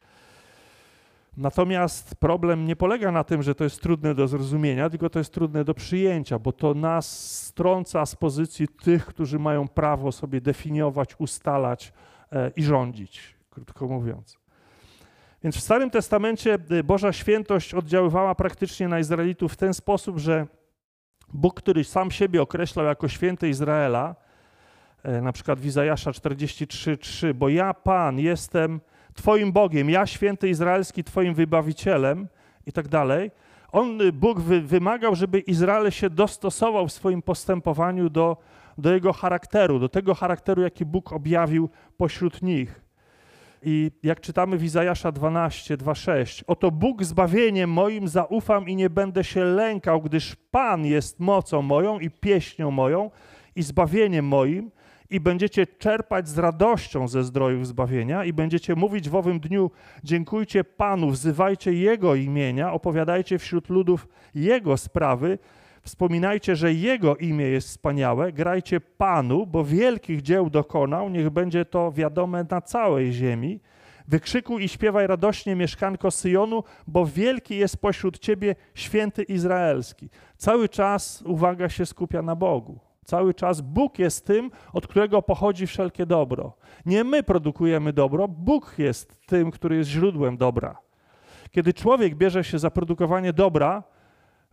[1.36, 5.34] Natomiast problem nie polega na tym, że to jest trudne do zrozumienia, tylko to jest
[5.34, 11.14] trudne do przyjęcia, bo to nas strąca z pozycji tych, którzy mają prawo sobie definiować,
[11.18, 11.92] ustalać
[12.32, 14.39] e, i rządzić, krótko mówiąc.
[15.44, 20.46] Więc w Starym Testamencie y, Boża świętość oddziaływała praktycznie na Izraelitów w ten sposób, że
[21.32, 24.16] Bóg, który sam siebie określał jako święty Izraela,
[25.02, 28.80] e, na przykład w Izajasza 43:3, bo ja, Pan, jestem
[29.14, 32.28] Twoim Bogiem, ja, święty Izraelski, Twoim wybawicielem
[32.66, 33.30] i tak dalej.
[33.72, 38.36] On, y, Bóg wy, wymagał, żeby Izrael się dostosował w swoim postępowaniu do,
[38.78, 42.89] do jego charakteru, do tego charakteru, jaki Bóg objawił pośród nich.
[43.62, 49.24] I jak czytamy w Izajasza 12, 2,6, oto Bóg zbawieniem moim zaufam i nie będę
[49.24, 53.10] się lękał, gdyż Pan jest mocą moją i pieśnią moją
[53.56, 54.70] i zbawieniem moim
[55.10, 59.70] i będziecie czerpać z radością ze zdrojów zbawienia i będziecie mówić w owym dniu
[60.04, 65.38] dziękujcie Panu, wzywajcie Jego imienia, opowiadajcie wśród ludów Jego sprawy,
[65.82, 71.92] Wspominajcie, że Jego imię jest wspaniałe, grajcie Panu, bo wielkich dzieł dokonał, niech będzie to
[71.92, 73.60] wiadome na całej ziemi.
[74.08, 80.08] Wykrzykuj i śpiewaj radośnie mieszkanko Syjonu, bo wielki jest pośród ciebie święty Izraelski.
[80.36, 82.78] Cały czas uwaga się skupia na Bogu.
[83.04, 86.56] Cały czas Bóg jest tym, od którego pochodzi wszelkie dobro.
[86.86, 90.78] Nie my produkujemy dobro, Bóg jest tym, który jest źródłem dobra.
[91.50, 93.82] Kiedy człowiek bierze się za produkowanie dobra,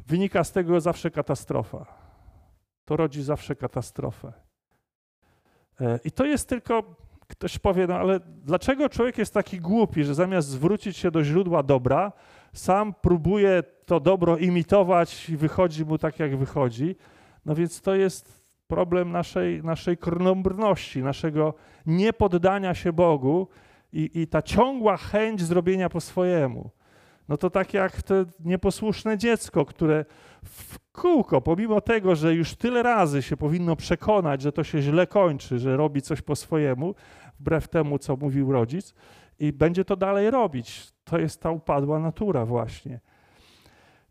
[0.06, 1.86] wynika z tego zawsze katastrofa.
[2.86, 4.34] To rodzi zawsze katastrofę.
[5.82, 6.96] E, I to jest tylko,
[7.28, 11.64] ktoś powie, no ale dlaczego człowiek jest taki głupi, że zamiast zwrócić się do źródła
[11.64, 12.12] dobra,
[12.54, 16.96] sam próbuje to dobro imitować i wychodzi mu tak, jak wychodzi.
[17.46, 21.54] No więc to jest problem naszej, naszej krnąbrności, naszego
[21.86, 23.48] niepoddania się Bogu
[23.94, 26.70] i, i ta ciągła chęć zrobienia po swojemu.
[27.30, 30.06] No to tak jak to nieposłuszne dziecko, które
[30.44, 35.08] w kółko, pomimo tego, że już tyle razy się powinno przekonać, że to się źle
[35.08, 36.96] kończy, że robi coś po swojemu,
[37.40, 38.94] wbrew temu, co mówił rodzic,
[39.40, 40.94] i będzie to dalej robić.
[41.04, 43.00] To jest ta upadła natura właśnie.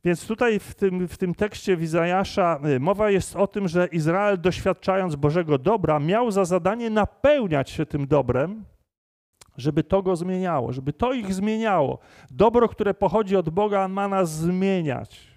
[0.04, 4.40] Więc tutaj w tym, w tym tekście Wizajasza y, mowa jest o tym, że Izrael
[4.40, 8.64] doświadczając Bożego dobra miał za zadanie napełniać się tym dobrem,
[9.56, 11.98] żeby to go zmieniało, żeby to ich zmieniało.
[12.30, 15.36] Dobro, które pochodzi od Boga, ma nas zmieniać.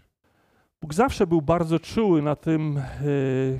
[0.82, 3.60] Bóg zawsze był bardzo czuły na tym, y,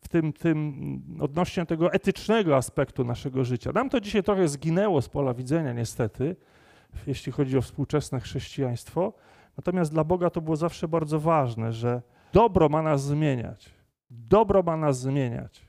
[0.00, 3.72] w tym, tym odnośnie tego etycznego aspektu naszego życia.
[3.72, 6.36] Nam to dzisiaj trochę zginęło z pola widzenia, niestety,
[7.06, 9.12] jeśli chodzi o współczesne chrześcijaństwo.
[9.56, 13.70] Natomiast dla Boga to było zawsze bardzo ważne, że dobro ma nas zmieniać.
[14.10, 15.67] Dobro ma nas zmieniać.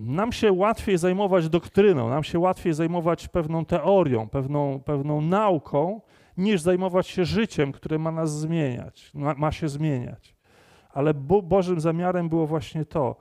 [0.00, 6.00] Nam się łatwiej zajmować doktryną, nam się łatwiej zajmować pewną teorią, pewną, pewną nauką,
[6.36, 10.36] niż zajmować się życiem, które ma nas zmieniać, ma, ma się zmieniać.
[10.90, 13.16] Ale Bo Bożym zamiarem było właśnie to.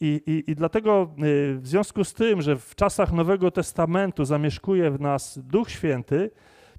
[0.00, 4.90] I, i, I dlatego y, w związku z tym, że w czasach Nowego Testamentu zamieszkuje
[4.90, 6.30] w nas Duch Święty,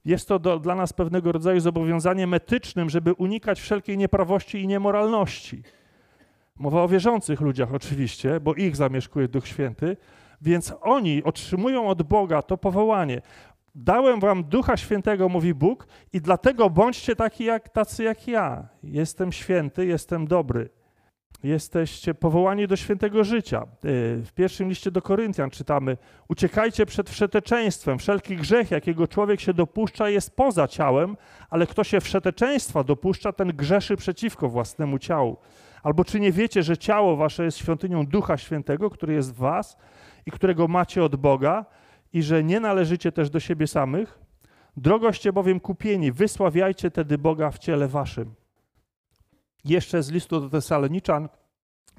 [0.06, 5.64] jest to do, dla nas pewnego rodzaju zobowiązaniem etycznym, żeby unikać wszelkiej nieprawości i niemoralności.
[6.60, 9.98] Mowa o wierzących ludziach oczywiście, bo ich zamieszkuje Duch Święty,
[10.42, 13.22] więc oni otrzymują od Boga to powołanie.
[13.76, 18.68] Dałem wam Ducha Świętego, mówi Bóg, i dlatego bądźcie taki jak, tacy jak ja.
[18.84, 20.70] Jestem święty, jestem dobry.
[21.44, 23.62] Jesteście powołani do świętego życia.
[23.64, 23.68] Y,
[24.26, 28.00] w pierwszym liście do Koryntian czytamy: Uciekajcie przed wszeteczeństwem.
[28.00, 31.18] Wszelki grzech, jakiego człowiek się dopuszcza, jest poza ciałem,
[31.50, 35.38] ale kto się wszeteczeństwa dopuszcza, ten grzeszy przeciwko własnemu ciału.
[35.86, 39.78] Albo czy nie wiecie, że ciało wasze jest świątynią Ducha Świętego, który jest w was
[40.26, 41.66] i którego macie od Boga,
[42.14, 44.20] i że nie należycie też do siebie samych?
[44.78, 48.36] Drogoście bowiem kupieni, wysławiajcie tedy Boga w ciele waszym.
[49.66, 51.30] Jeszcze z listu do Tesaloniczan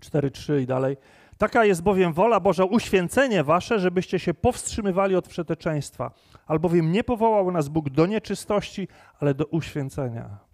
[0.01, 0.97] 4:3 i dalej.
[1.39, 6.11] Taka jest bowiem wola Boża, uświęcenie wasze, żebyście się powstrzymywali od przeteczeństwa.
[6.47, 8.89] Albowiem nie powołał nas Bóg do nieczystości,
[9.21, 10.46] ale do uświęcenia.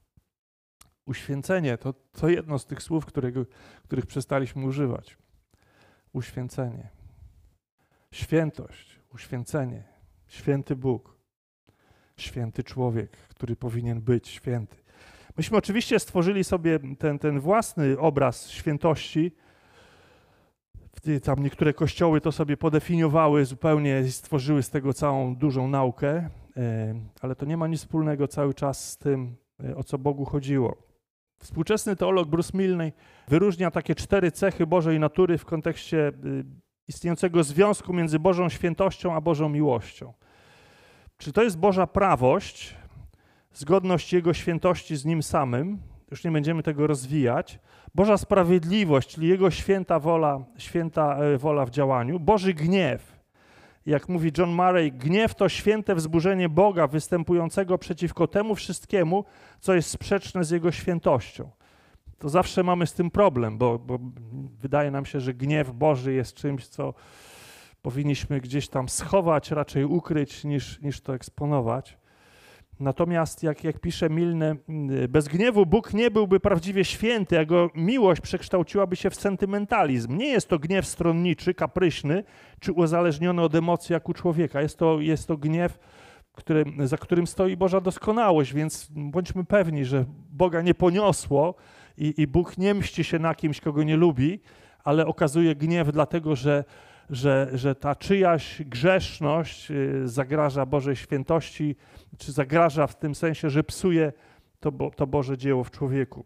[1.06, 3.44] Uświęcenie to, to jedno z tych słów, którego,
[3.84, 5.18] których przestaliśmy używać.
[6.12, 6.88] Uświęcenie.
[8.10, 9.84] Świętość, uświęcenie.
[10.26, 11.16] Święty Bóg.
[12.16, 14.76] Święty człowiek, który powinien być święty.
[15.36, 19.32] Myśmy oczywiście stworzyli sobie ten, ten własny obraz świętości.
[21.22, 26.94] Tam niektóre kościoły to sobie podefiniowały zupełnie i stworzyły z tego całą dużą naukę, e,
[27.20, 30.91] ale to nie ma nic wspólnego cały czas z tym, e, o co Bogu chodziło.
[31.42, 32.92] Współczesny teolog Bruce Milne
[33.28, 36.12] wyróżnia takie cztery cechy Bożej natury w kontekście e,
[36.88, 40.12] istniejącego związku między Bożą świętością a Bożą miłością.
[41.16, 42.76] Czy to jest Boża prawość,
[43.52, 45.78] zgodność Jego świętości z Nim samym,
[46.10, 47.58] już nie będziemy tego rozwijać,
[47.94, 53.21] Boża sprawiedliwość, czyli Jego święta wola, święta e, wola w działaniu, Boży gniew.
[53.86, 59.24] Jak mówi John Murray, gniew to święte wzburzenie Boga występującego przeciwko temu wszystkiemu,
[59.60, 61.50] co jest sprzeczne z Jego świętością.
[62.18, 63.98] To zawsze mamy z tym problem, bo, bo
[64.58, 66.94] wydaje nam się, że gniew Boży jest czymś, co
[67.82, 71.98] powinniśmy gdzieś tam schować, raczej ukryć, niż, niż to eksponować.
[72.80, 74.56] Natomiast, jak, jak pisze Milne,
[75.08, 80.16] bez gniewu Bóg nie byłby prawdziwie święty, jego miłość przekształciłaby się w sentymentalizm.
[80.16, 82.24] Nie jest to gniew stronniczy, kapryśny,
[82.60, 84.62] czy uzależniony od emocji jak u człowieka.
[84.62, 85.78] Jest to, jest to gniew,
[86.32, 91.54] który, za którym stoi Boża doskonałość, więc bądźmy pewni, że Boga nie poniosło
[91.98, 94.40] i, i Bóg nie mści się na kimś, kogo nie lubi,
[94.84, 96.64] ale okazuje gniew dlatego, że
[97.12, 101.76] że, że ta czyjaś grzeszność y, zagraża Bożej świętości,
[102.18, 104.12] czy zagraża w tym sensie, że psuje
[104.60, 106.24] to, to Boże dzieło w człowieku.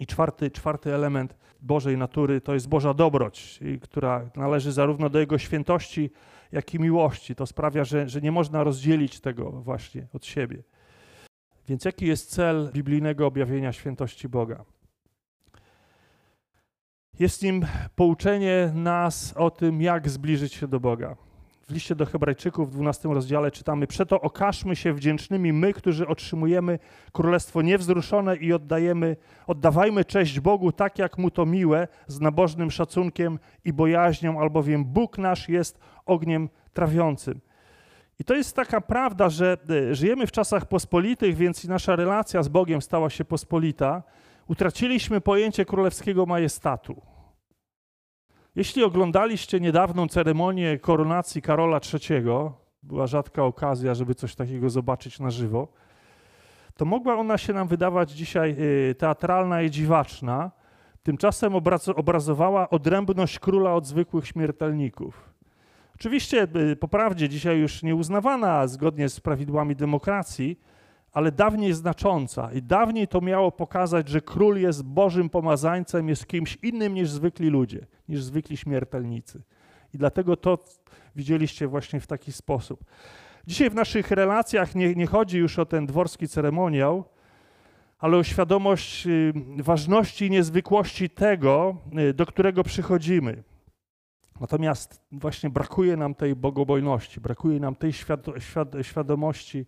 [0.00, 5.38] I czwarty, czwarty element Bożej natury to jest Boża dobroć, która należy zarówno do Jego
[5.38, 6.10] świętości,
[6.52, 7.34] jak i miłości.
[7.34, 10.62] To sprawia, że, że nie można rozdzielić tego właśnie od siebie.
[11.68, 14.64] Więc jaki jest cel biblijnego objawienia świętości Boga?
[17.18, 17.66] Jest nim
[17.96, 21.16] pouczenie nas o tym, jak zbliżyć się do Boga.
[21.68, 26.78] W liście do Hebrajczyków w 12 rozdziale czytamy: Przeto okażmy się wdzięcznymi my, którzy otrzymujemy
[27.12, 29.16] królestwo niewzruszone i oddajemy,
[29.46, 35.18] oddawajmy cześć Bogu tak, jak mu to miłe, z nabożnym szacunkiem i bojaźnią, albowiem Bóg
[35.18, 37.40] nasz jest ogniem trawiącym.
[38.18, 42.48] I to jest taka prawda, że e, żyjemy w czasach pospolitych, więc nasza relacja z
[42.48, 44.02] Bogiem stała się pospolita.
[44.48, 47.02] Utraciliśmy pojęcie królewskiego majestatu.
[48.56, 51.80] Jeśli oglądaliście niedawną ceremonię koronacji Karola
[52.10, 52.22] III,
[52.82, 55.68] była rzadka okazja, żeby coś takiego zobaczyć na żywo,
[56.76, 58.56] to mogła ona się nam wydawać dzisiaj
[58.90, 60.50] y, teatralna i dziwaczna.
[61.02, 61.52] Tymczasem
[61.96, 65.34] obrazowała odrębność króla od zwykłych śmiertelników.
[65.94, 70.58] Oczywiście, y, po prawdzie, dzisiaj już nieuznawana zgodnie z prawidłami demokracji,
[71.18, 72.52] ale dawniej znacząca.
[72.52, 77.48] I dawniej to miało pokazać, że król jest Bożym pomazańcem, jest kimś innym niż zwykli
[77.48, 79.42] ludzie, niż zwykli śmiertelnicy.
[79.94, 80.58] I dlatego to
[81.16, 82.84] widzieliście właśnie w taki sposób.
[83.46, 87.04] Dzisiaj w naszych relacjach nie, nie chodzi już o ten dworski ceremoniał,
[87.98, 91.76] ale o świadomość y, ważności i niezwykłości tego,
[92.10, 93.42] y, do którego przychodzimy.
[94.40, 99.66] Natomiast właśnie brakuje nam tej bogobojności, brakuje nam tej świad świad świadomości,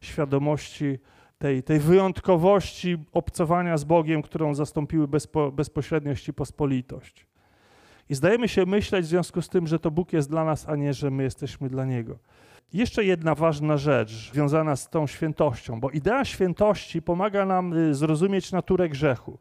[0.00, 0.98] świadomości
[1.38, 7.26] tej, tej wyjątkowości obcowania z Bogiem, którą zastąpiły bezpo, bezpośredniość i pospolitość.
[8.10, 10.76] I zdajemy się myśleć w związku z tym, że to Bóg jest dla nas, a
[10.76, 12.18] nie, że my jesteśmy dla Niego.
[12.72, 18.52] Jeszcze jedna ważna rzecz związana z tą świętością, bo idea świętości pomaga nam y, zrozumieć
[18.52, 19.38] naturę grzechu.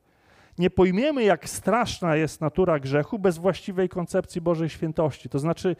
[0.58, 5.30] Nie pojmiemy, jak straszna jest natura grzechu bez właściwej koncepcji Bożej świętości.
[5.30, 5.76] To znaczy,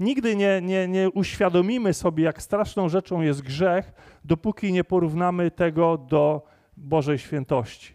[0.00, 3.92] nigdy nie, nie, nie uświadomimy sobie, jak straszną rzeczą jest grzech,
[4.24, 6.42] dopóki nie porównamy tego do
[6.76, 7.94] Bożej świętości.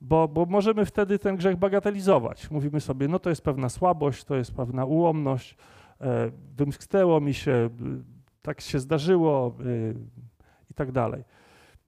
[0.00, 2.50] Bo, bo możemy wtedy ten grzech bagatelizować.
[2.50, 5.56] Mówimy sobie, no to jest pewna słabość, to jest pewna ułomność,
[6.00, 7.70] e, wymsknęło mi się,
[8.42, 9.94] tak się zdarzyło y,
[10.70, 11.24] i tak dalej.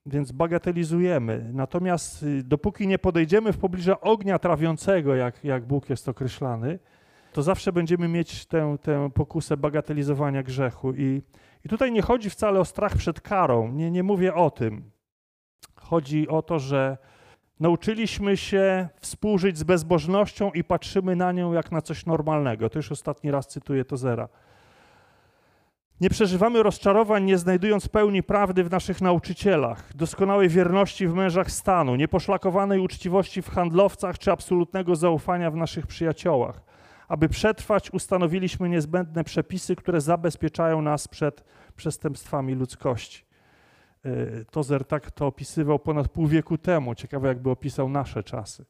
[0.06, 1.50] Więc bagatelizujemy.
[1.52, 6.78] Natomiast y, dopóki nie podejdziemy w pobliżu ognia trawiącego, jak, jak Bóg jest określany,
[7.32, 10.92] to zawsze będziemy mieć tę, tę pokusę bagatelizowania grzechu.
[10.92, 11.22] I,
[11.64, 13.72] I tutaj nie chodzi wcale o strach przed karą.
[13.72, 14.90] Nie, nie mówię o tym.
[15.74, 16.98] Chodzi o to, że
[17.60, 22.70] nauczyliśmy się współżyć z bezbożnością i patrzymy na nią jak na coś normalnego.
[22.70, 24.28] To już ostatni raz cytuję Tozera.
[26.00, 31.96] Nie przeżywamy rozczarowań, nie znajdując pełni prawdy w naszych nauczycielach, doskonałej wierności w mężach stanu,
[31.96, 36.69] nieposzlakowanej uczciwości w handlowcach czy absolutnego zaufania w naszych przyjaciołach.
[37.10, 41.44] Aby przetrwać, ustanowiliśmy niezbędne przepisy, które zabezpieczają nas przed
[41.76, 43.24] przestępstwami ludzkości.
[44.04, 46.94] E, Tozer tak to opisywał ponad pół wieku temu.
[46.94, 48.64] Ciekawe, jakby opisał nasze czasy.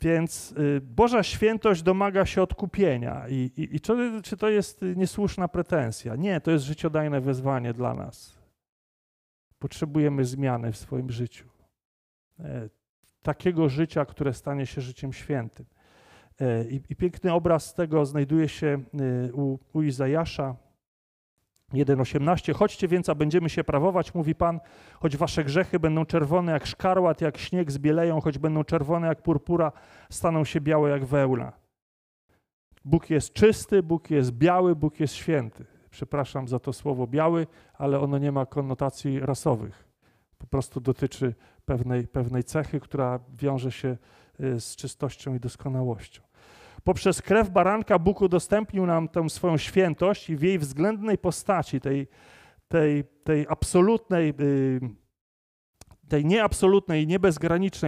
[0.00, 3.28] Więc y, Boża świętość domaga się odkupienia.
[3.28, 6.16] I, i, i czy, czy to jest niesłuszna pretensja?
[6.16, 8.38] Nie, to jest życiodajne wezwanie dla nas.
[9.58, 11.48] Potrzebujemy zmiany w swoim życiu.
[12.40, 12.68] E,
[13.22, 15.66] takiego życia, które stanie się życiem świętym.
[16.40, 18.82] E, I, I, piękny obraz tego znajduje się
[19.28, 20.56] y, u, u Izajasza,
[21.72, 24.60] 1,18 Chodźcie więc, a będziemy się prawować, mówi Pan,
[25.00, 29.72] choć wasze grzechy będą czerwone jak szkarłat, jak śnieg zbieleją, choć będą czerwone jak purpura,
[30.10, 31.52] staną się białe jak wełna.
[32.84, 35.64] Bóg jest czysty, Bóg jest biały, Bóg jest święty.
[35.90, 39.88] Przepraszam za to słowo biały, ale ono nie ma konotacji rasowych.
[40.38, 43.98] Po prostu dotyczy pewnej, pewnej cechy, która wiąże się y,
[44.38, 46.22] z czystością i doskonałością.
[46.84, 52.08] Poprzez krew baranka Bóg udostępnił nam tę swoją świętość i w jej względnej postaci, tej,
[52.68, 54.80] tej, tej absolutnej, y,
[56.08, 57.18] tej nieabsolutnej, nie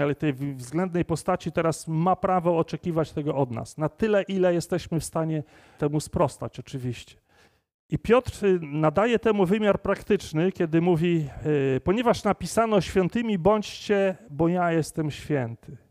[0.03, 3.79] ale tej względnej postaci teraz ma prawo oczekiwać tego od nas.
[3.79, 5.43] Na tyle, ile jesteśmy w stanie
[5.79, 7.17] temu sprostać, oczywiście.
[7.91, 11.29] I Piotr y, nadaje temu wymiar praktyczny, kiedy mówi:
[11.77, 15.86] y, Ponieważ napisano świętymi bądźcie, bo ja jestem święty.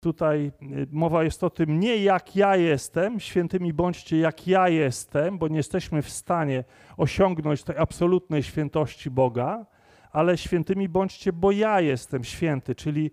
[0.00, 5.38] Tutaj y, mowa jest o tym, nie jak ja jestem, świętymi bądźcie jak ja jestem,
[5.38, 6.64] bo nie jesteśmy w stanie
[6.96, 9.66] osiągnąć tej absolutnej świętości Boga,
[10.12, 13.10] ale świętymi bądźcie, bo ja jestem święty, czyli,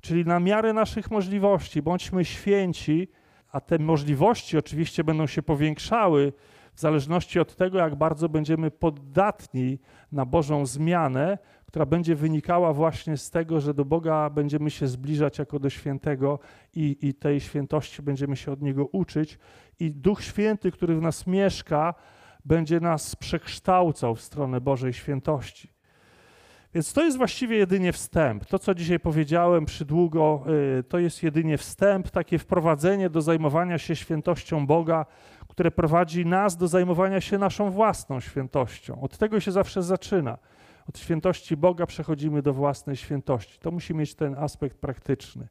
[0.00, 1.82] czyli na miarę naszych możliwości.
[1.82, 3.08] Bądźmy święci,
[3.52, 6.32] a te możliwości oczywiście będą się powiększały
[6.74, 9.78] w zależności od tego, jak bardzo będziemy poddatni
[10.12, 15.38] na Bożą zmianę, która będzie wynikała właśnie z tego, że do Boga będziemy się zbliżać
[15.38, 16.38] jako do świętego
[16.74, 19.38] i, i tej świętości będziemy się od Niego uczyć.
[19.80, 21.94] I Duch Święty, który w nas mieszka,
[22.44, 25.72] będzie nas przekształcał w stronę Bożej świętości.
[26.74, 28.46] Więc to jest właściwie jedynie wstęp.
[28.46, 30.44] To, co dzisiaj powiedziałem przydługo,
[30.78, 35.06] y, to jest jedynie wstęp, takie wprowadzenie do zajmowania się świętością Boga,
[35.52, 39.00] które prowadzi nas do zajmowania się naszą własną świętością.
[39.00, 40.38] Od tego się zawsze zaczyna.
[40.88, 43.58] Od świętości Boga przechodzimy do własnej świętości.
[43.58, 45.48] To musi mieć ten aspekt praktyczny.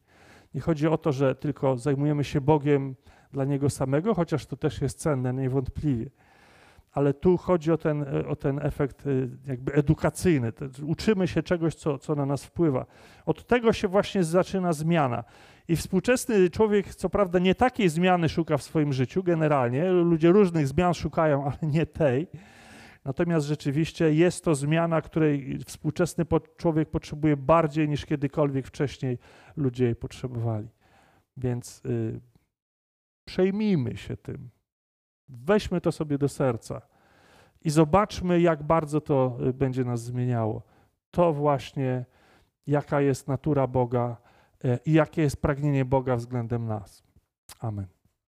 [0.53, 2.95] Nie chodzi o to, że tylko zajmujemy się Bogiem
[3.31, 6.09] dla Niego samego, chociaż to też jest cenne, niewątpliwie.
[6.91, 10.53] ale tu chodzi o ten, o ten efekt y, jakby edukacyjny.
[10.83, 12.85] Uczymy się czegoś, co, co na nas wpływa.
[13.25, 15.23] Od tego się właśnie zaczyna zmiana.
[15.71, 19.91] I współczesny człowiek, co prawda, nie takiej zmiany szuka w swoim życiu generalnie.
[19.91, 22.27] Ludzie różnych zmian szukają, ale nie tej.
[23.05, 26.25] Natomiast rzeczywiście jest to zmiana, której współczesny
[26.57, 29.17] człowiek potrzebuje bardziej niż kiedykolwiek wcześniej
[29.57, 30.67] ludzie jej potrzebowali.
[31.37, 32.19] Więc y,
[33.25, 34.49] przejmijmy się tym.
[35.29, 36.81] Weźmy to sobie do serca
[37.61, 40.63] i zobaczmy, jak bardzo to y, będzie nas zmieniało.
[41.11, 42.05] To właśnie,
[42.67, 44.30] jaka jest natura Boga
[44.85, 47.03] i jakie jest pragnienie Boga względem nas.
[47.59, 48.00] Amen.